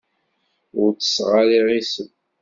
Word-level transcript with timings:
Ur 0.81 0.89
ttesseɣ 0.93 1.29
ara 1.41 1.53
iɣisem. 1.59 2.09